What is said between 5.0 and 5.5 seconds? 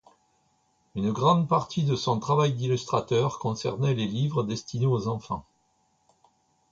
enfants.